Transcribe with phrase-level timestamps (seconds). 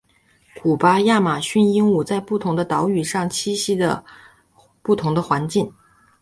[0.63, 4.03] 古巴亚马逊鹦鹉在不同的岛屿上栖息在
[4.81, 5.71] 不同的环境。